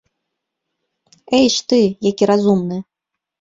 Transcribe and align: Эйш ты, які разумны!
Эйш 1.41 1.57
ты, 1.75 1.79
які 2.09 2.23
разумны! 2.33 2.81